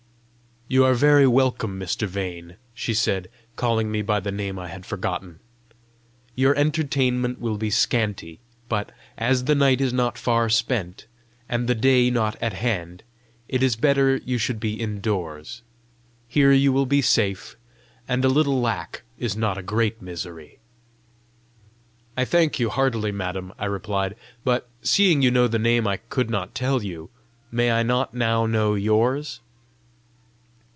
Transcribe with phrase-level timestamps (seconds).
[0.73, 2.07] "You are very welcome, Mr.
[2.07, 5.41] Vane!" she said, calling me by the name I had forgotten.
[6.33, 11.07] "Your entertainment will be scanty, but, as the night is not far spent,
[11.49, 13.03] and the day not at hand,
[13.49, 15.61] it is better you should be indoors.
[16.29, 17.57] Here you will be safe,
[18.07, 20.59] and a little lack is not a great misery."
[22.15, 24.15] "I thank you heartily, madam," I replied.
[24.45, 27.09] "But, seeing you know the name I could not tell you,
[27.51, 29.41] may I not now know yours?"